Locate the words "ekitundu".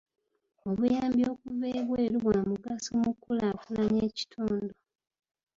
4.09-4.73